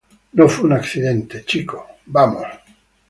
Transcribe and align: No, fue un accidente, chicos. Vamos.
No, 0.33 0.49
fue 0.49 0.65
un 0.65 0.73
accidente, 0.73 1.45
chicos. 1.45 1.83
Vamos. 2.07 2.45